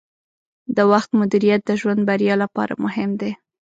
د 0.75 0.77
وخت 0.91 1.09
مدیریت 1.19 1.61
د 1.65 1.71
ژوند 1.79 2.01
بریا 2.09 2.35
لپاره 2.43 2.73
مهم 2.85 3.11
دی. 3.21 3.31